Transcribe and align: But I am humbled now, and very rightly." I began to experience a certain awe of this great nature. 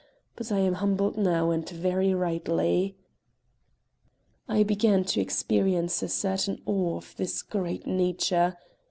But 0.35 0.51
I 0.51 0.57
am 0.57 0.73
humbled 0.81 1.15
now, 1.15 1.51
and 1.51 1.69
very 1.69 2.11
rightly." 2.15 2.97
I 4.47 4.63
began 4.63 5.03
to 5.03 5.21
experience 5.21 6.01
a 6.01 6.09
certain 6.09 6.59
awe 6.65 6.97
of 6.97 7.15
this 7.17 7.43
great 7.43 7.85
nature. 7.85 8.57